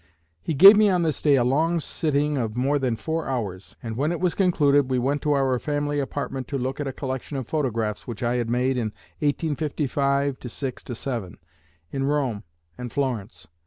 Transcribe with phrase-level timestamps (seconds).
[0.41, 3.95] He gave me on this day a long sitting of more than four hours, and
[3.95, 7.37] when it was concluded we went to our family apartment to look at a collection
[7.37, 11.37] of photographs which I had made in 1855 6 7
[11.91, 12.43] in Rome
[12.79, 13.47] and Florence.